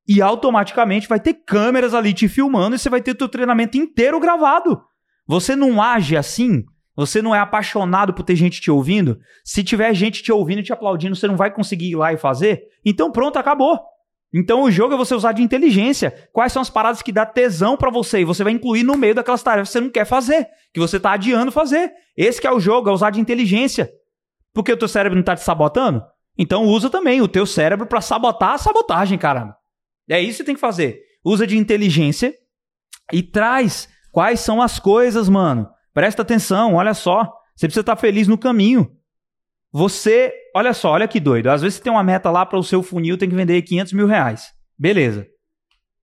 E 0.07 0.21
automaticamente 0.21 1.07
vai 1.07 1.19
ter 1.19 1.33
câmeras 1.33 1.93
ali 1.93 2.13
te 2.13 2.27
filmando 2.27 2.75
e 2.75 2.79
você 2.79 2.89
vai 2.89 3.01
ter 3.01 3.15
teu 3.15 3.27
treinamento 3.27 3.77
inteiro 3.77 4.19
gravado. 4.19 4.81
Você 5.27 5.55
não 5.55 5.81
age 5.81 6.15
assim? 6.15 6.63
Você 6.95 7.21
não 7.21 7.35
é 7.35 7.39
apaixonado 7.39 8.13
por 8.13 8.23
ter 8.23 8.35
gente 8.35 8.61
te 8.61 8.71
ouvindo? 8.71 9.19
Se 9.43 9.63
tiver 9.63 9.93
gente 9.93 10.23
te 10.23 10.31
ouvindo 10.31 10.59
e 10.59 10.63
te 10.63 10.71
aplaudindo, 10.71 11.15
você 11.15 11.27
não 11.27 11.35
vai 11.35 11.51
conseguir 11.51 11.91
ir 11.91 11.95
lá 11.95 12.13
e 12.13 12.17
fazer? 12.17 12.63
Então 12.85 13.11
pronto, 13.11 13.37
acabou. 13.37 13.79
Então 14.37 14.63
o 14.63 14.69
jogo 14.69 14.93
é 14.93 14.97
você 14.97 15.15
usar 15.15 15.31
de 15.31 15.41
inteligência. 15.41 16.13
Quais 16.33 16.51
são 16.51 16.61
as 16.61 16.69
paradas 16.69 17.01
que 17.01 17.13
dá 17.13 17.25
tesão 17.25 17.77
para 17.77 17.89
você 17.89 18.19
e 18.19 18.25
você 18.25 18.43
vai 18.43 18.51
incluir 18.51 18.83
no 18.83 18.97
meio 18.97 19.15
daquelas 19.15 19.41
tarefas 19.41 19.69
que 19.69 19.73
você 19.73 19.79
não 19.79 19.89
quer 19.89 20.03
fazer, 20.03 20.49
que 20.73 20.79
você 20.79 20.99
tá 20.99 21.13
adiando 21.13 21.53
fazer. 21.53 21.93
Esse 22.17 22.41
que 22.41 22.45
é 22.45 22.51
o 22.51 22.59
jogo, 22.59 22.89
é 22.89 22.91
usar 22.91 23.11
de 23.11 23.21
inteligência. 23.21 23.89
Porque 24.53 24.73
o 24.73 24.77
teu 24.77 24.89
cérebro 24.89 25.15
não 25.15 25.23
tá 25.23 25.37
te 25.37 25.41
sabotando? 25.41 26.03
Então 26.37 26.65
usa 26.65 26.89
também 26.89 27.21
o 27.21 27.29
teu 27.29 27.45
cérebro 27.45 27.87
para 27.87 28.01
sabotar 28.01 28.55
a 28.55 28.57
sabotagem, 28.57 29.17
caramba. 29.17 29.55
É 30.09 30.19
isso 30.19 30.31
que 30.31 30.37
você 30.37 30.43
tem 30.43 30.55
que 30.55 30.61
fazer. 30.61 30.99
Usa 31.23 31.47
de 31.47 31.57
inteligência 31.57 32.33
e 33.13 33.23
traz 33.23 33.87
quais 34.11 34.41
são 34.41 34.61
as 34.61 34.79
coisas, 34.79 35.29
mano. 35.29 35.69
Presta 35.93 36.23
atenção, 36.23 36.73
olha 36.73 36.93
só. 36.93 37.23
Você 37.55 37.67
precisa 37.67 37.81
estar 37.81 37.95
tá 37.95 38.01
feliz 38.01 38.27
no 38.27 38.37
caminho. 38.37 38.91
Você, 39.77 40.33
olha 40.55 40.73
só, 40.73 40.91
olha 40.91 41.05
que 41.05 41.19
doido. 41.19 41.47
Às 41.47 41.61
vezes 41.61 41.75
você 41.75 41.83
tem 41.83 41.91
uma 41.91 42.01
meta 42.01 42.31
lá 42.31 42.45
para 42.45 42.57
o 42.57 42.63
seu 42.63 42.81
funil, 42.81 43.17
tem 43.17 43.27
que 43.27 43.35
vender 43.35 43.61
500 43.61 43.91
mil 43.91 44.07
reais. 44.07 44.53
Beleza. 44.79 45.27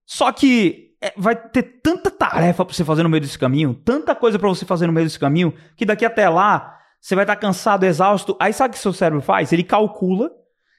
Só 0.05 0.31
que 0.31 0.91
é, 1.01 1.15
vai 1.17 1.35
ter 1.35 1.81
tanta 1.83 2.11
tarefa 2.11 2.67
para 2.67 2.75
você 2.75 2.85
fazer 2.85 3.03
no 3.03 3.09
meio 3.09 3.23
desse 3.23 3.39
caminho, 3.39 3.73
tanta 3.73 4.15
coisa 4.15 4.39
para 4.39 4.51
você 4.51 4.67
fazer 4.67 4.87
no 4.87 4.93
meio 4.93 5.07
desse 5.07 5.19
caminho, 5.19 5.55
que 5.75 5.87
daqui 5.87 6.05
até 6.05 6.29
lá 6.29 6.77
você 7.01 7.15
vai 7.15 7.25
estar 7.25 7.35
tá 7.35 7.41
cansado, 7.41 7.85
exausto. 7.85 8.37
Aí 8.39 8.53
sabe 8.53 8.73
o 8.73 8.75
que 8.75 8.79
seu 8.79 8.93
cérebro 8.93 9.23
faz? 9.23 9.55
Ele 9.55 9.63
calcula, 9.63 10.31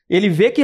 ele 0.07 0.29
vê 0.29 0.51
que 0.51 0.61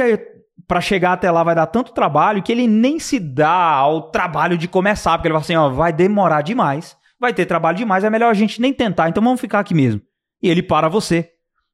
para 0.68 0.80
chegar 0.80 1.14
até 1.14 1.32
lá 1.32 1.42
vai 1.42 1.56
dar 1.56 1.66
tanto 1.66 1.92
trabalho 1.92 2.44
que 2.44 2.52
ele 2.52 2.68
nem 2.68 3.00
se 3.00 3.18
dá 3.18 3.72
ao 3.72 4.08
trabalho 4.12 4.56
de 4.56 4.68
começar, 4.68 5.18
porque 5.18 5.26
ele 5.26 5.32
vai 5.32 5.42
assim, 5.42 5.56
ó, 5.56 5.68
vai 5.68 5.92
demorar 5.92 6.42
demais, 6.42 6.96
vai 7.18 7.34
ter 7.34 7.44
trabalho 7.44 7.76
demais, 7.76 8.04
é 8.04 8.08
melhor 8.08 8.30
a 8.30 8.34
gente 8.34 8.60
nem 8.60 8.72
tentar, 8.72 9.08
então 9.08 9.20
vamos 9.20 9.40
ficar 9.40 9.58
aqui 9.58 9.74
mesmo. 9.74 10.00
E 10.40 10.48
ele 10.48 10.62
para 10.62 10.88
você. 10.88 11.32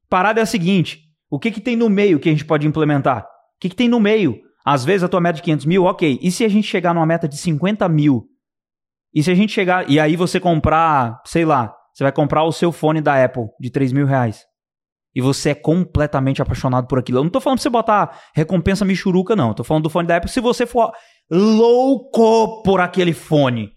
Parada 0.09 0.39
é 0.39 0.43
a 0.43 0.47
seguinte: 0.47 1.01
o 1.29 1.39
que, 1.39 1.51
que 1.51 1.61
tem 1.61 1.75
no 1.75 1.89
meio 1.89 2.19
que 2.19 2.29
a 2.29 2.31
gente 2.31 2.45
pode 2.45 2.67
implementar? 2.67 3.23
O 3.23 3.59
que, 3.59 3.69
que 3.69 3.75
tem 3.75 3.89
no 3.89 3.99
meio? 3.99 4.39
Às 4.65 4.83
vezes 4.83 5.03
a 5.03 5.07
tua 5.07 5.21
meta 5.21 5.37
de 5.37 5.43
500 5.43 5.65
mil, 5.65 5.85
ok. 5.85 6.19
E 6.21 6.31
se 6.31 6.43
a 6.43 6.49
gente 6.49 6.67
chegar 6.67 6.93
numa 6.93 7.05
meta 7.05 7.27
de 7.27 7.37
50 7.37 7.87
mil? 7.87 8.27
E 9.13 9.23
se 9.23 9.31
a 9.31 9.35
gente 9.35 9.51
chegar. 9.51 9.89
E 9.89 9.99
aí 9.99 10.15
você 10.15 10.39
comprar, 10.39 11.21
sei 11.25 11.45
lá, 11.45 11.73
você 11.93 12.03
vai 12.03 12.11
comprar 12.11 12.43
o 12.43 12.51
seu 12.51 12.71
fone 12.71 13.01
da 13.01 13.23
Apple 13.23 13.45
de 13.59 13.69
3 13.69 13.91
mil 13.93 14.05
reais. 14.05 14.45
E 15.15 15.21
você 15.21 15.49
é 15.49 15.55
completamente 15.55 16.41
apaixonado 16.41 16.85
por 16.85 16.99
aquilo. 16.99 17.19
Eu 17.19 17.23
não 17.23 17.31
tô 17.31 17.39
falando 17.39 17.57
pra 17.57 17.63
você 17.63 17.69
botar 17.69 18.19
recompensa 18.35 18.85
michuruca, 18.85 19.35
não. 19.35 19.47
Eu 19.47 19.53
tô 19.55 19.63
falando 19.63 19.83
do 19.83 19.89
fone 19.89 20.07
da 20.07 20.17
Apple 20.17 20.29
se 20.29 20.39
você 20.39 20.65
for 20.65 20.91
louco 21.31 22.61
por 22.61 22.79
aquele 22.79 23.13
fone. 23.13 23.71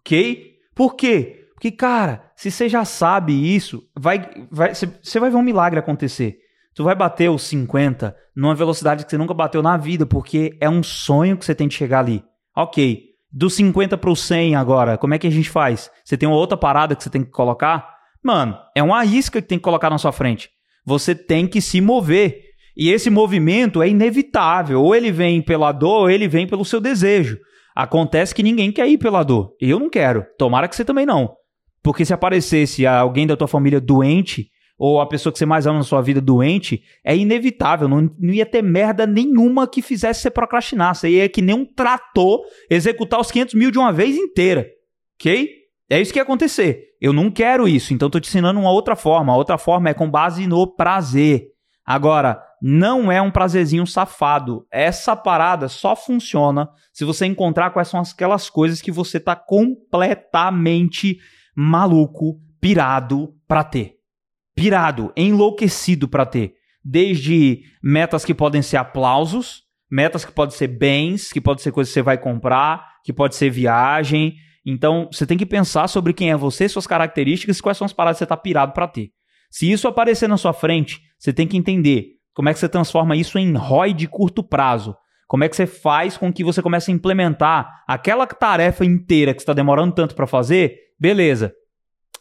ok? 0.00 0.56
Por 0.74 0.96
quê? 0.96 1.44
Porque, 1.54 1.70
cara, 1.70 2.25
se 2.36 2.50
você 2.50 2.68
já 2.68 2.84
sabe 2.84 3.54
isso, 3.54 3.82
vai, 3.98 4.28
vai, 4.50 4.74
você 4.74 5.18
vai 5.18 5.30
ver 5.30 5.36
um 5.36 5.42
milagre 5.42 5.78
acontecer. 5.78 6.36
Tu 6.74 6.84
vai 6.84 6.94
bater 6.94 7.30
os 7.30 7.42
50 7.42 8.14
numa 8.36 8.54
velocidade 8.54 9.04
que 9.04 9.10
você 9.10 9.16
nunca 9.16 9.32
bateu 9.32 9.62
na 9.62 9.78
vida, 9.78 10.04
porque 10.04 10.56
é 10.60 10.68
um 10.68 10.82
sonho 10.82 11.38
que 11.38 11.44
você 11.46 11.54
tem 11.54 11.66
de 11.66 11.74
chegar 11.74 12.00
ali. 12.00 12.22
Ok, 12.54 13.02
do 13.32 13.48
50 13.48 13.96
pro 13.96 14.14
100 14.14 14.54
agora, 14.54 14.98
como 14.98 15.14
é 15.14 15.18
que 15.18 15.26
a 15.26 15.30
gente 15.30 15.48
faz? 15.48 15.90
Você 16.04 16.16
tem 16.18 16.28
uma 16.28 16.36
outra 16.36 16.56
parada 16.56 16.94
que 16.94 17.02
você 17.02 17.08
tem 17.08 17.24
que 17.24 17.30
colocar? 17.30 17.96
Mano, 18.22 18.58
é 18.74 18.82
uma 18.82 19.04
isca 19.04 19.40
que 19.40 19.48
tem 19.48 19.58
que 19.58 19.64
colocar 19.64 19.88
na 19.88 19.98
sua 19.98 20.12
frente. 20.12 20.50
Você 20.84 21.14
tem 21.14 21.46
que 21.46 21.60
se 21.60 21.80
mover. 21.80 22.42
E 22.76 22.90
esse 22.90 23.08
movimento 23.08 23.82
é 23.82 23.88
inevitável. 23.88 24.82
Ou 24.82 24.94
ele 24.94 25.10
vem 25.10 25.40
pela 25.40 25.72
dor, 25.72 26.02
ou 26.02 26.10
ele 26.10 26.28
vem 26.28 26.46
pelo 26.46 26.64
seu 26.64 26.80
desejo. 26.80 27.38
Acontece 27.74 28.34
que 28.34 28.42
ninguém 28.42 28.70
quer 28.70 28.86
ir 28.88 28.98
pela 28.98 29.22
dor. 29.22 29.54
Eu 29.60 29.78
não 29.78 29.88
quero. 29.88 30.26
Tomara 30.38 30.68
que 30.68 30.76
você 30.76 30.84
também 30.84 31.06
não. 31.06 31.34
Porque 31.86 32.04
se 32.04 32.12
aparecesse 32.12 32.84
alguém 32.84 33.28
da 33.28 33.36
tua 33.36 33.46
família 33.46 33.80
doente, 33.80 34.50
ou 34.76 35.00
a 35.00 35.06
pessoa 35.06 35.32
que 35.32 35.38
você 35.38 35.46
mais 35.46 35.68
ama 35.68 35.78
na 35.78 35.84
sua 35.84 36.02
vida 36.02 36.20
doente, 36.20 36.82
é 37.04 37.16
inevitável. 37.16 37.86
Não, 37.86 38.10
não 38.18 38.34
ia 38.34 38.44
ter 38.44 38.60
merda 38.60 39.06
nenhuma 39.06 39.68
que 39.68 39.80
fizesse 39.80 40.22
você 40.22 40.28
procrastinar. 40.28 40.96
Você 40.96 41.10
ia 41.10 41.28
que 41.28 41.40
nem 41.40 41.54
um 41.54 41.64
trator 41.64 42.40
executar 42.68 43.20
os 43.20 43.30
500 43.30 43.54
mil 43.54 43.70
de 43.70 43.78
uma 43.78 43.92
vez 43.92 44.16
inteira. 44.16 44.66
Ok? 45.14 45.48
É 45.88 46.00
isso 46.00 46.12
que 46.12 46.18
ia 46.18 46.24
acontecer. 46.24 46.86
Eu 47.00 47.12
não 47.12 47.30
quero 47.30 47.68
isso, 47.68 47.94
então 47.94 48.06
estou 48.06 48.20
te 48.20 48.26
ensinando 48.30 48.58
uma 48.58 48.72
outra 48.72 48.96
forma. 48.96 49.32
A 49.32 49.36
outra 49.36 49.56
forma 49.56 49.88
é 49.88 49.94
com 49.94 50.10
base 50.10 50.44
no 50.48 50.66
prazer. 50.66 51.50
Agora, 51.84 52.42
não 52.60 53.12
é 53.12 53.22
um 53.22 53.30
prazerzinho 53.30 53.86
safado. 53.86 54.66
Essa 54.72 55.14
parada 55.14 55.68
só 55.68 55.94
funciona 55.94 56.68
se 56.92 57.04
você 57.04 57.26
encontrar 57.26 57.70
quais 57.70 57.86
são 57.86 58.00
aquelas 58.00 58.50
coisas 58.50 58.82
que 58.82 58.90
você 58.90 59.20
tá 59.20 59.36
completamente 59.36 61.18
maluco, 61.56 62.38
pirado 62.60 63.34
para 63.48 63.64
ter. 63.64 63.94
Pirado, 64.54 65.12
enlouquecido 65.16 66.06
para 66.06 66.26
ter. 66.26 66.54
Desde 66.84 67.62
metas 67.82 68.24
que 68.24 68.34
podem 68.34 68.62
ser 68.62 68.76
aplausos, 68.76 69.62
metas 69.90 70.24
que 70.24 70.32
podem 70.32 70.54
ser 70.54 70.68
bens, 70.68 71.32
que 71.32 71.40
podem 71.40 71.62
ser 71.62 71.72
coisas 71.72 71.90
que 71.90 71.94
você 71.94 72.02
vai 72.02 72.18
comprar, 72.18 72.86
que 73.02 73.12
pode 73.12 73.34
ser 73.34 73.50
viagem. 73.50 74.34
Então, 74.64 75.08
você 75.10 75.26
tem 75.26 75.38
que 75.38 75.46
pensar 75.46 75.88
sobre 75.88 76.12
quem 76.12 76.30
é 76.30 76.36
você, 76.36 76.68
suas 76.68 76.86
características 76.86 77.58
e 77.58 77.62
quais 77.62 77.78
são 77.78 77.86
as 77.86 77.92
paradas 77.92 78.18
que 78.18 78.24
você 78.24 78.26
tá 78.26 78.36
pirado 78.36 78.72
para 78.72 78.86
ter. 78.86 79.10
Se 79.50 79.70
isso 79.70 79.88
aparecer 79.88 80.28
na 80.28 80.36
sua 80.36 80.52
frente, 80.52 81.00
você 81.18 81.32
tem 81.32 81.46
que 81.46 81.56
entender 81.56 82.16
como 82.34 82.48
é 82.50 82.52
que 82.52 82.58
você 82.58 82.68
transforma 82.68 83.16
isso 83.16 83.38
em 83.38 83.54
ROI 83.54 83.94
de 83.94 84.06
curto 84.06 84.42
prazo. 84.42 84.94
Como 85.26 85.42
é 85.42 85.48
que 85.48 85.56
você 85.56 85.66
faz 85.66 86.16
com 86.16 86.32
que 86.32 86.44
você 86.44 86.62
comece 86.62 86.90
a 86.90 86.94
implementar 86.94 87.82
aquela 87.88 88.26
tarefa 88.26 88.84
inteira 88.84 89.34
que 89.34 89.40
está 89.40 89.52
demorando 89.52 89.94
tanto 89.94 90.14
para 90.14 90.26
fazer? 90.26 90.85
Beleza. 90.98 91.54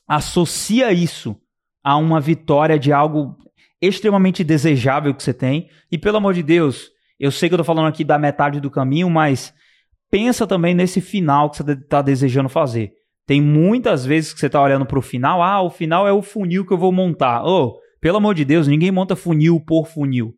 Associa 0.08 0.92
isso 0.92 1.36
a 1.84 1.98
uma 1.98 2.20
vitória 2.20 2.78
de 2.78 2.92
algo 2.92 3.38
extremamente 3.82 4.44
desejável 4.44 5.14
que 5.14 5.24
você 5.24 5.34
tem. 5.34 5.70
E 5.92 5.98
pelo 5.98 6.18
amor 6.18 6.34
de 6.34 6.44
Deus, 6.44 6.90
eu 7.20 7.32
sei 7.32 7.50
que 7.50 7.54
eu 7.54 7.58
estou 7.58 7.66
falando 7.66 7.88
aqui 7.88 8.04
da 8.04 8.18
metade 8.18 8.60
do 8.60 8.72
caminho, 8.72 9.10
mas 9.10 9.54
pensa 10.10 10.46
também 10.46 10.74
nesse 10.74 11.02
final 11.02 11.50
que 11.50 11.58
você 11.58 11.72
está 11.72 12.02
desejando 12.02 12.50
fazer. 12.50 12.94
Tem 13.26 13.42
muitas 13.42 14.06
vezes 14.06 14.34
que 14.34 14.40
você 14.40 14.48
está 14.48 14.62
olhando 14.62 14.86
para 14.86 15.00
o 15.00 15.02
final, 15.02 15.42
ah, 15.42 15.62
o 15.62 15.70
final 15.70 16.08
é 16.08 16.14
o 16.14 16.22
funil 16.22 16.66
que 16.66 16.74
eu 16.74 16.78
vou 16.78 16.92
montar. 16.92 17.44
Oh, 17.44 17.80
pelo 18.00 18.18
amor 18.18 18.36
de 18.36 18.46
Deus, 18.46 18.68
ninguém 18.68 18.92
monta 18.92 19.16
funil 19.16 19.60
por 19.60 19.88
funil. 19.88 20.36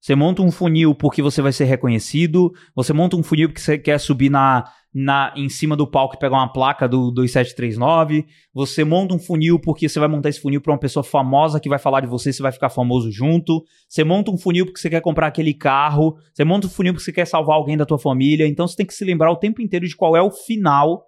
Você 0.00 0.14
monta 0.14 0.42
um 0.42 0.50
funil 0.50 0.94
porque 0.94 1.22
você 1.22 1.40
vai 1.40 1.52
ser 1.52 1.64
reconhecido, 1.64 2.52
você 2.74 2.92
monta 2.92 3.16
um 3.16 3.22
funil 3.22 3.48
porque 3.48 3.60
você 3.60 3.78
quer 3.78 3.98
subir 3.98 4.30
na, 4.30 4.64
na 4.98 5.30
em 5.36 5.46
cima 5.50 5.76
do 5.76 5.86
palco 5.86 6.14
e 6.14 6.18
pegar 6.18 6.38
uma 6.38 6.50
placa 6.50 6.88
do 6.88 7.10
2739, 7.10 8.24
você 8.54 8.82
monta 8.82 9.14
um 9.14 9.18
funil 9.18 9.60
porque 9.60 9.90
você 9.90 10.00
vai 10.00 10.08
montar 10.08 10.30
esse 10.30 10.40
funil 10.40 10.58
para 10.58 10.72
uma 10.72 10.78
pessoa 10.78 11.04
famosa 11.04 11.60
que 11.60 11.68
vai 11.68 11.78
falar 11.78 12.00
de 12.00 12.06
você, 12.06 12.32
você 12.32 12.42
vai 12.42 12.50
ficar 12.50 12.70
famoso 12.70 13.12
junto. 13.12 13.62
Você 13.86 14.02
monta 14.02 14.30
um 14.30 14.38
funil 14.38 14.64
porque 14.64 14.80
você 14.80 14.88
quer 14.88 15.02
comprar 15.02 15.26
aquele 15.26 15.52
carro, 15.52 16.16
você 16.32 16.44
monta 16.44 16.66
um 16.66 16.70
funil 16.70 16.94
porque 16.94 17.04
você 17.04 17.12
quer 17.12 17.26
salvar 17.26 17.56
alguém 17.56 17.76
da 17.76 17.84
tua 17.84 17.98
família, 17.98 18.48
então 18.48 18.66
você 18.66 18.74
tem 18.74 18.86
que 18.86 18.94
se 18.94 19.04
lembrar 19.04 19.30
o 19.30 19.36
tempo 19.36 19.60
inteiro 19.60 19.86
de 19.86 19.94
qual 19.94 20.16
é 20.16 20.22
o 20.22 20.30
final 20.30 21.04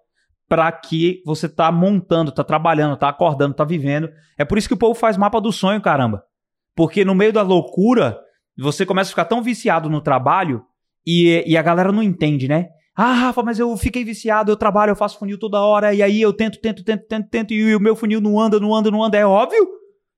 para 0.47 0.71
que 0.71 1.23
você 1.25 1.49
tá 1.49 1.73
montando, 1.73 2.30
tá 2.30 2.45
trabalhando, 2.45 2.95
tá 2.95 3.09
acordando, 3.09 3.54
tá 3.54 3.64
vivendo. 3.64 4.11
É 4.37 4.45
por 4.45 4.59
isso 4.59 4.68
que 4.68 4.75
o 4.75 4.78
povo 4.78 4.95
faz 4.95 5.16
mapa 5.16 5.40
do 5.40 5.50
sonho, 5.50 5.80
caramba. 5.80 6.23
Porque 6.76 7.07
no 7.07 7.14
meio 7.14 7.33
da 7.33 7.40
loucura, 7.40 8.18
você 8.59 8.85
começa 8.85 9.09
a 9.09 9.12
ficar 9.12 9.25
tão 9.25 9.42
viciado 9.42 9.88
no 9.88 10.02
trabalho 10.02 10.62
e, 11.07 11.42
e 11.47 11.57
a 11.57 11.62
galera 11.62 11.90
não 11.90 12.02
entende, 12.02 12.47
né? 12.49 12.68
Ah, 13.00 13.12
Rafa, 13.12 13.45
mas 13.45 13.61
eu 13.61 13.76
fiquei 13.76 14.05
viciado, 14.05 14.50
eu 14.50 14.57
trabalho, 14.57 14.90
eu 14.90 14.97
faço 14.97 15.21
funil 15.21 15.38
toda 15.38 15.61
hora, 15.61 15.95
e 15.95 16.02
aí 16.02 16.21
eu 16.21 16.33
tento, 16.33 16.61
tento, 16.61 16.83
tento, 16.83 17.07
tento, 17.07 17.28
tento, 17.28 17.55
e 17.55 17.73
o 17.76 17.78
meu 17.78 17.95
funil 17.95 18.21
não 18.21 18.40
anda, 18.40 18.59
não 18.59 18.75
anda, 18.75 18.90
não 18.90 19.05
anda. 19.05 19.17
É 19.17 19.25
óbvio. 19.25 19.69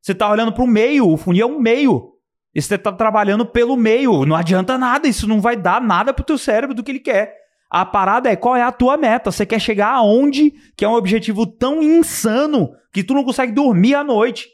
Você 0.01 0.15
tá 0.15 0.31
olhando 0.31 0.51
pro 0.51 0.67
meio, 0.67 1.07
o 1.07 1.19
funil 1.19 1.47
é 1.47 1.51
um 1.51 1.61
meio. 1.61 2.15
E 2.55 2.63
você 2.63 2.79
tá 2.79 2.91
trabalhando 2.91 3.45
pelo 3.45 3.77
meio. 3.77 4.25
Não 4.25 4.35
adianta 4.35 4.79
nada, 4.79 5.07
isso 5.07 5.29
não 5.29 5.43
vai 5.43 5.57
dar 5.57 5.79
nada 5.79 6.15
pro 6.15 6.25
teu 6.25 6.39
cérebro 6.39 6.75
do 6.75 6.83
que 6.83 6.91
ele 6.91 7.01
quer. 7.01 7.35
A 7.71 7.85
parada 7.85 8.31
é 8.31 8.35
qual 8.35 8.57
é 8.57 8.63
a 8.63 8.73
tua 8.73 8.97
meta. 8.97 9.31
Você 9.31 9.45
quer 9.45 9.61
chegar 9.61 9.91
aonde 9.91 10.51
que 10.75 10.83
é 10.83 10.89
um 10.89 10.95
objetivo 10.95 11.47
tão 11.47 11.83
insano 11.83 12.71
que 12.95 13.05
tu 13.05 13.13
não 13.13 13.25
consegue 13.25 13.53
dormir 13.53 13.95
à 13.95 14.03
noite. 14.03 14.49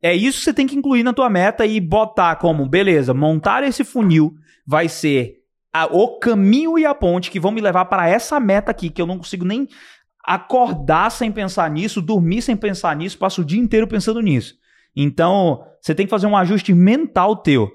É 0.00 0.14
isso 0.14 0.38
que 0.38 0.44
você 0.44 0.54
tem 0.54 0.68
que 0.68 0.76
incluir 0.76 1.02
na 1.02 1.12
tua 1.12 1.28
meta 1.28 1.66
e 1.66 1.80
botar 1.80 2.36
como, 2.36 2.68
beleza, 2.68 3.12
montar 3.12 3.64
esse 3.64 3.82
funil 3.82 4.32
vai 4.64 4.88
ser 4.88 5.43
a, 5.74 5.86
o 5.86 6.20
caminho 6.20 6.78
e 6.78 6.86
a 6.86 6.94
ponte 6.94 7.32
que 7.32 7.40
vão 7.40 7.50
me 7.50 7.60
levar 7.60 7.86
para 7.86 8.08
essa 8.08 8.38
meta 8.38 8.70
aqui, 8.70 8.88
que 8.88 9.02
eu 9.02 9.06
não 9.06 9.18
consigo 9.18 9.44
nem 9.44 9.66
acordar 10.24 11.10
sem 11.10 11.32
pensar 11.32 11.68
nisso, 11.68 12.00
dormir 12.00 12.40
sem 12.42 12.56
pensar 12.56 12.94
nisso, 12.94 13.18
passo 13.18 13.42
o 13.42 13.44
dia 13.44 13.60
inteiro 13.60 13.88
pensando 13.88 14.20
nisso. 14.20 14.54
Então, 14.96 15.64
você 15.82 15.92
tem 15.92 16.06
que 16.06 16.10
fazer 16.10 16.28
um 16.28 16.36
ajuste 16.36 16.72
mental 16.72 17.36
teu. 17.36 17.68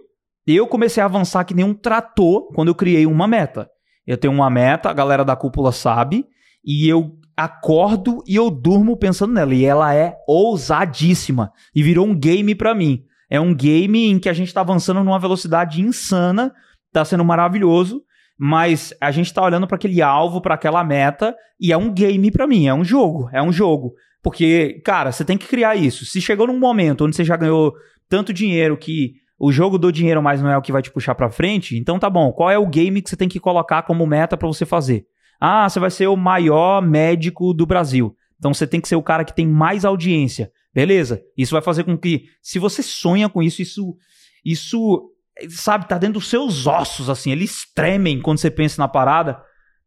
Eu 0.48 0.66
comecei 0.66 1.04
a 1.04 1.06
avançar 1.06 1.44
que 1.44 1.54
nem 1.54 1.66
um 1.66 1.74
trator 1.74 2.48
quando 2.54 2.70
eu 2.70 2.76
criei 2.76 3.06
uma 3.06 3.28
meta. 3.28 3.70
Eu 4.08 4.18
tenho 4.18 4.34
uma 4.34 4.50
meta, 4.50 4.90
a 4.90 4.94
galera 4.94 5.26
da 5.26 5.36
cúpula 5.36 5.72
sabe, 5.72 6.26
e 6.64 6.88
eu 6.88 7.20
acordo 7.36 8.24
e 8.26 8.36
eu 8.36 8.50
durmo 8.50 8.98
pensando 8.98 9.34
nela. 9.34 9.54
E 9.54 9.66
ela 9.66 9.94
é 9.94 10.16
ousadíssima. 10.28 11.52
E 11.76 11.84
virou 11.84 12.08
um 12.08 12.18
game 12.18 12.56
para 12.56 12.74
mim. 12.74 13.04
É 13.30 13.40
um 13.40 13.54
game 13.54 14.10
em 14.10 14.18
que 14.18 14.30
a 14.30 14.34
gente 14.34 14.54
tá 14.54 14.62
avançando 14.62 15.04
numa 15.04 15.20
velocidade 15.20 15.82
insana, 15.82 16.52
tá 16.92 17.04
sendo 17.06 17.24
maravilhoso, 17.24 18.02
mas 18.38 18.94
a 19.02 19.12
gente 19.12 19.34
tá 19.34 19.44
olhando 19.44 19.68
para 19.68 19.76
aquele 19.76 20.02
alvo, 20.02 20.42
para 20.42 20.56
aquela 20.56 20.84
meta, 20.84 21.36
e 21.60 21.72
é 21.72 21.78
um 21.78 21.94
game 21.94 22.32
para 22.32 22.48
mim, 22.48 22.68
é 22.68 22.74
um 22.74 22.84
jogo, 22.84 23.30
é 23.34 23.42
um 23.42 23.52
jogo. 23.52 23.94
Porque, 24.22 24.82
cara, 24.84 25.12
você 25.12 25.24
tem 25.24 25.38
que 25.38 25.48
criar 25.48 25.76
isso. 25.76 26.06
Se 26.06 26.22
chegou 26.22 26.48
num 26.48 26.60
momento 26.60 27.06
onde 27.06 27.16
você 27.16 27.24
já 27.24 27.38
ganhou 27.38 27.74
tanto 28.08 28.34
dinheiro 28.34 28.78
que 28.78 29.14
o 29.38 29.52
jogo 29.52 29.78
do 29.78 29.92
dinheiro 29.92 30.22
mais 30.22 30.42
não 30.42 30.50
é 30.50 30.58
o 30.58 30.62
que 30.62 30.72
vai 30.72 30.82
te 30.82 30.92
puxar 30.92 31.16
para 31.16 31.30
frente, 31.30 31.78
então 31.78 31.98
tá 31.98 32.10
bom. 32.10 32.32
Qual 32.32 32.50
é 32.50 32.58
o 32.58 32.68
game 32.68 33.02
que 33.02 33.10
você 33.10 33.16
tem 33.16 33.30
que 33.30 33.40
colocar 33.40 33.84
como 33.84 34.06
meta 34.06 34.36
para 34.36 34.48
você 34.48 34.66
fazer? 34.66 35.06
Ah, 35.40 35.70
você 35.70 35.80
vai 35.80 35.90
ser 35.90 36.08
o 36.08 36.18
maior 36.18 36.82
médico 36.82 37.54
do 37.54 37.66
Brasil. 37.66 38.14
Então 38.38 38.54
você 38.54 38.68
tem 38.68 38.82
que 38.82 38.88
ser 38.88 38.98
o 38.98 39.04
cara 39.04 39.24
que 39.24 39.36
tem 39.36 39.48
mais 39.48 39.86
audiência. 39.86 40.52
Beleza? 40.74 41.22
Isso 41.38 41.54
vai 41.54 41.62
fazer 41.62 41.84
com 41.84 41.98
que, 41.98 42.26
se 42.42 42.60
você 42.60 42.84
sonha 42.84 43.30
com 43.30 43.42
isso, 43.42 43.62
isso, 43.62 43.96
isso, 44.46 45.10
sabe, 45.50 45.88
tá 45.88 45.98
dentro 45.98 46.20
dos 46.20 46.30
seus 46.30 46.68
ossos, 46.68 47.10
assim, 47.10 47.32
eles 47.32 47.64
tremem 47.74 48.22
quando 48.22 48.40
você 48.40 48.52
pensa 48.52 48.82
na 48.82 48.88
parada. 48.88 49.42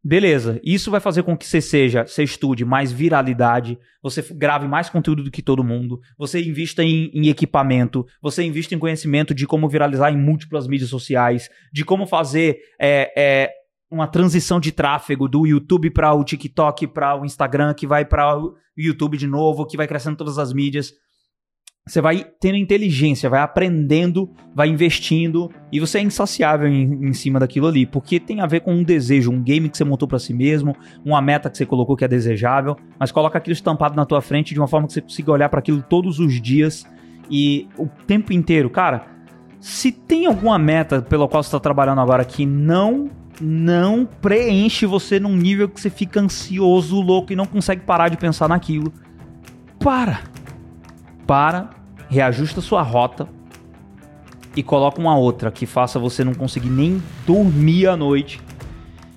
Beleza, 0.05 0.59
isso 0.65 0.91
vai 0.91 0.99
fazer 0.99 1.23
com 1.23 1.37
que 1.37 1.47
você 1.47 1.61
seja, 1.61 2.05
você 2.05 2.23
estude 2.23 2.65
mais 2.65 2.91
viralidade, 2.91 3.79
você 4.01 4.21
grave 4.33 4.67
mais 4.67 4.89
conteúdo 4.89 5.23
do 5.23 5.31
que 5.31 5.41
todo 5.41 5.63
mundo, 5.63 6.01
você 6.17 6.43
invista 6.43 6.83
em, 6.83 7.09
em, 7.13 7.29
equipamento, 7.29 8.05
você 8.21 8.43
invista 8.43 8.75
em 8.75 8.79
conhecimento 8.79 9.33
de 9.33 9.47
como 9.47 9.69
viralizar 9.69 10.11
em 10.11 10.17
múltiplas 10.17 10.67
mídias 10.67 10.89
sociais, 10.89 11.49
de 11.71 11.85
como 11.85 12.05
fazer 12.05 12.57
é, 12.77 13.13
é, 13.15 13.51
uma 13.89 14.05
transição 14.05 14.59
de 14.59 14.73
tráfego 14.73 15.29
do 15.29 15.47
YouTube 15.47 15.89
para 15.91 16.13
o 16.13 16.23
TikTok, 16.25 16.87
para 16.87 17.15
o 17.15 17.23
Instagram, 17.23 17.73
que 17.73 17.87
vai 17.87 18.03
para 18.03 18.37
o 18.37 18.55
YouTube 18.75 19.17
de 19.17 19.27
novo, 19.27 19.65
que 19.65 19.77
vai 19.77 19.87
crescendo 19.87 20.17
todas 20.17 20.37
as 20.37 20.51
mídias. 20.51 20.91
Você 21.85 21.99
vai 21.99 22.25
tendo 22.39 22.55
inteligência, 22.55 23.29
vai 23.29 23.41
aprendendo, 23.41 24.29
vai 24.55 24.69
investindo 24.69 25.51
e 25.69 25.81
você 25.81 25.97
é 25.97 26.01
insaciável 26.01 26.69
em, 26.69 27.09
em, 27.09 27.11
cima 27.11 27.41
daquilo 27.41 27.67
ali, 27.67 27.85
porque 27.85 28.21
tem 28.21 28.39
a 28.39 28.45
ver 28.45 28.61
com 28.61 28.73
um 28.73 28.83
desejo, 28.83 29.29
um 29.29 29.43
game 29.43 29.67
que 29.67 29.77
você 29.77 29.83
montou 29.83 30.07
para 30.07 30.17
si 30.17 30.33
mesmo, 30.33 30.77
uma 31.03 31.21
meta 31.21 31.49
que 31.49 31.57
você 31.57 31.65
colocou 31.65 31.97
que 31.97 32.05
é 32.05 32.07
desejável, 32.07 32.77
mas 32.97 33.11
coloca 33.11 33.37
aquilo 33.37 33.51
estampado 33.51 33.97
na 33.97 34.05
tua 34.05 34.21
frente 34.21 34.53
de 34.53 34.61
uma 34.61 34.67
forma 34.67 34.87
que 34.87 34.93
você 34.93 35.01
consiga 35.01 35.33
olhar 35.33 35.49
para 35.49 35.59
aquilo 35.59 35.81
todos 35.81 36.19
os 36.19 36.41
dias 36.41 36.85
e 37.29 37.67
o 37.77 37.89
tempo 38.07 38.31
inteiro. 38.31 38.69
Cara, 38.69 39.05
se 39.59 39.91
tem 39.91 40.25
alguma 40.25 40.57
meta 40.57 41.01
pela 41.01 41.27
qual 41.27 41.43
você 41.43 41.49
está 41.49 41.59
trabalhando 41.59 41.99
agora 41.99 42.23
que 42.23 42.45
não 42.45 43.09
não 43.41 44.07
preenche 44.21 44.85
você 44.85 45.19
num 45.19 45.35
nível 45.35 45.67
que 45.67 45.81
você 45.81 45.89
fica 45.89 46.21
ansioso, 46.21 47.01
louco 47.01 47.33
e 47.33 47.35
não 47.35 47.45
consegue 47.45 47.81
parar 47.81 48.07
de 48.07 48.15
pensar 48.15 48.47
naquilo, 48.47 48.93
para 49.79 50.32
para, 51.25 51.69
reajusta 52.09 52.61
sua 52.61 52.81
rota 52.81 53.27
e 54.55 54.61
coloca 54.61 54.99
uma 54.99 55.17
outra 55.17 55.51
que 55.51 55.65
faça 55.65 55.97
você 55.97 56.23
não 56.23 56.33
conseguir 56.33 56.69
nem 56.69 57.01
dormir 57.25 57.87
à 57.87 57.97
noite 57.97 58.41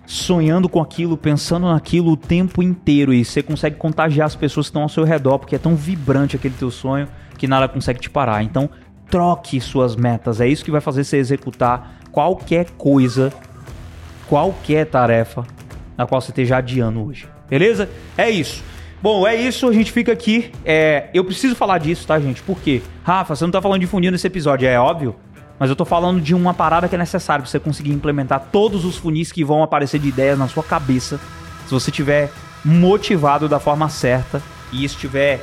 sonhando 0.06 0.68
com 0.68 0.80
aquilo, 0.80 1.16
pensando 1.16 1.66
naquilo 1.66 2.12
o 2.12 2.16
tempo 2.16 2.62
inteiro 2.62 3.12
e 3.12 3.24
você 3.24 3.42
consegue 3.42 3.76
contagiar 3.76 4.26
as 4.26 4.36
pessoas 4.36 4.66
que 4.66 4.70
estão 4.70 4.82
ao 4.82 4.88
seu 4.88 5.04
redor, 5.04 5.38
porque 5.38 5.56
é 5.56 5.58
tão 5.58 5.74
vibrante 5.74 6.36
aquele 6.36 6.54
teu 6.54 6.70
sonho 6.70 7.08
que 7.36 7.48
nada 7.48 7.68
consegue 7.68 8.00
te 8.00 8.08
parar. 8.08 8.42
Então, 8.42 8.70
troque 9.10 9.60
suas 9.60 9.96
metas. 9.96 10.40
É 10.40 10.48
isso 10.48 10.64
que 10.64 10.70
vai 10.70 10.80
fazer 10.80 11.04
você 11.04 11.16
executar 11.16 11.98
qualquer 12.12 12.70
coisa, 12.72 13.32
qualquer 14.28 14.86
tarefa 14.86 15.44
na 15.96 16.06
qual 16.06 16.20
você 16.20 16.30
esteja 16.30 16.58
adiando 16.58 17.04
hoje. 17.04 17.28
Beleza? 17.48 17.88
É 18.16 18.30
isso. 18.30 18.62
Bom, 19.02 19.26
é 19.26 19.36
isso, 19.36 19.68
a 19.68 19.72
gente 19.72 19.92
fica 19.92 20.12
aqui. 20.12 20.50
É, 20.64 21.08
eu 21.12 21.24
preciso 21.24 21.54
falar 21.54 21.78
disso, 21.78 22.06
tá, 22.06 22.18
gente? 22.18 22.42
Por 22.42 22.58
quê? 22.60 22.82
Rafa, 23.04 23.36
você 23.36 23.44
não 23.44 23.50
tá 23.50 23.60
falando 23.62 23.80
de 23.80 23.86
funil 23.86 24.10
nesse 24.10 24.26
episódio, 24.26 24.66
é 24.66 24.78
óbvio. 24.78 25.14
Mas 25.58 25.70
eu 25.70 25.76
tô 25.76 25.84
falando 25.84 26.20
de 26.20 26.34
uma 26.34 26.52
parada 26.52 26.88
que 26.88 26.94
é 26.94 26.98
necessária 26.98 27.42
pra 27.42 27.50
você 27.50 27.58
conseguir 27.58 27.92
implementar 27.92 28.48
todos 28.52 28.84
os 28.84 28.96
funis 28.96 29.32
que 29.32 29.44
vão 29.44 29.62
aparecer 29.62 29.98
de 29.98 30.08
ideias 30.08 30.38
na 30.38 30.48
sua 30.48 30.62
cabeça. 30.62 31.18
Se 31.66 31.72
você 31.72 31.90
tiver 31.90 32.30
motivado 32.64 33.48
da 33.48 33.58
forma 33.58 33.88
certa 33.88 34.42
e 34.72 34.84
estiver 34.84 35.40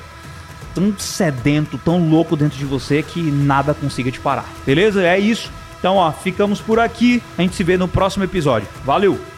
tão 0.75 0.93
sedento, 0.97 1.77
tão 1.77 2.09
louco 2.09 2.35
dentro 2.35 2.57
de 2.57 2.65
você 2.65 3.01
que 3.01 3.21
nada 3.21 3.73
consiga 3.73 4.11
te 4.11 4.19
parar. 4.19 4.45
Beleza? 4.65 5.03
É 5.03 5.17
isso. 5.17 5.51
Então, 5.79 5.97
ó, 5.97 6.11
ficamos 6.11 6.61
por 6.61 6.79
aqui. 6.79 7.21
A 7.37 7.41
gente 7.41 7.55
se 7.55 7.63
vê 7.63 7.77
no 7.77 7.87
próximo 7.87 8.23
episódio. 8.23 8.67
Valeu! 8.85 9.32